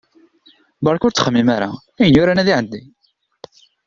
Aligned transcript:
Berka 0.85 1.05
ur 1.07 1.13
ttxemmim 1.13 1.49
ara, 1.55 1.69
ayen 1.99 2.13
yuran 2.15 2.41
ad 2.41 2.47
iɛeddi. 2.51 2.81